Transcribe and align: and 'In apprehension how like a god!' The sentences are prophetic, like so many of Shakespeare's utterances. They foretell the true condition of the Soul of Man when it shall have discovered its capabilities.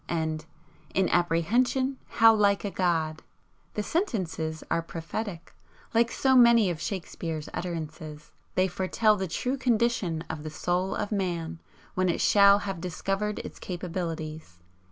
and 0.09 0.45
'In 0.95 1.07
apprehension 1.09 1.99
how 2.09 2.33
like 2.33 2.65
a 2.65 2.71
god!' 2.71 3.21
The 3.75 3.83
sentences 3.83 4.63
are 4.71 4.81
prophetic, 4.81 5.53
like 5.93 6.09
so 6.11 6.35
many 6.35 6.71
of 6.71 6.81
Shakespeare's 6.81 7.49
utterances. 7.53 8.31
They 8.55 8.67
foretell 8.67 9.15
the 9.15 9.27
true 9.27 9.57
condition 9.57 10.23
of 10.27 10.41
the 10.41 10.49
Soul 10.49 10.95
of 10.95 11.11
Man 11.11 11.59
when 11.93 12.09
it 12.09 12.19
shall 12.19 12.57
have 12.65 12.81
discovered 12.81 13.37
its 13.45 13.59
capabilities. 13.59 14.57